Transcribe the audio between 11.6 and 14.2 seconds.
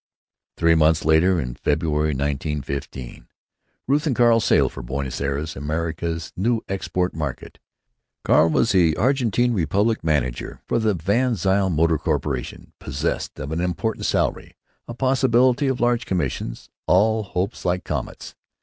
Motor Corporation, possessed of an unimportant